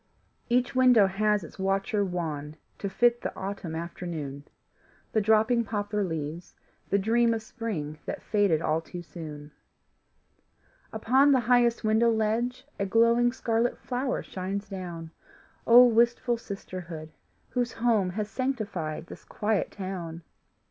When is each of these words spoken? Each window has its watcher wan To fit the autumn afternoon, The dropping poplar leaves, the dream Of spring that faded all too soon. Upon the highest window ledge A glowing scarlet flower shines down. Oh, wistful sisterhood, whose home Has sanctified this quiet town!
Each 0.49 0.73
window 0.73 1.05
has 1.05 1.43
its 1.43 1.59
watcher 1.59 2.03
wan 2.03 2.55
To 2.79 2.89
fit 2.89 3.21
the 3.21 3.31
autumn 3.35 3.75
afternoon, 3.75 4.45
The 5.11 5.21
dropping 5.21 5.63
poplar 5.63 6.03
leaves, 6.03 6.55
the 6.89 6.97
dream 6.97 7.35
Of 7.35 7.43
spring 7.43 7.99
that 8.07 8.23
faded 8.23 8.63
all 8.63 8.81
too 8.81 9.03
soon. 9.03 9.51
Upon 10.91 11.31
the 11.33 11.41
highest 11.41 11.83
window 11.83 12.09
ledge 12.09 12.65
A 12.79 12.85
glowing 12.87 13.31
scarlet 13.31 13.77
flower 13.77 14.23
shines 14.23 14.67
down. 14.67 15.11
Oh, 15.67 15.85
wistful 15.85 16.37
sisterhood, 16.39 17.11
whose 17.49 17.73
home 17.73 18.09
Has 18.09 18.27
sanctified 18.27 19.05
this 19.05 19.23
quiet 19.23 19.69
town! 19.69 20.23